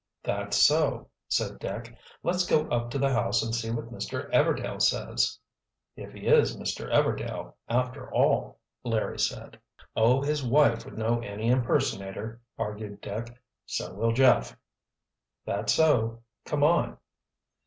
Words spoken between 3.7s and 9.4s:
Mr. Everdail says." "If he is Mr. Everdail, after all," Larry